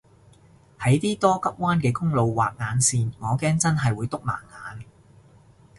[0.79, 4.85] 喺啲多急彎嘅公路畫眼線我驚真係會篤盲眼